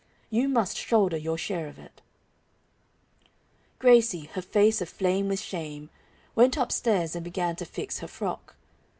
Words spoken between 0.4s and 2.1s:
must shoulder your share of it."